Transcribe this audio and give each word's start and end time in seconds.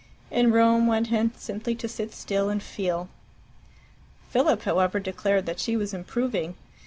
In 0.31 0.51
Rome 0.51 0.87
one 0.87 1.05
had 1.05 1.37
simply 1.37 1.75
to 1.75 1.87
sit 1.87 2.11
still 2.11 2.49
and 2.49 2.63
feel. 2.63 3.07
Philip, 4.31 4.63
however, 4.63 4.99
declared 4.99 5.45
that 5.45 5.59
she 5.59 5.77
was 5.77 5.93
improving. 5.93 6.55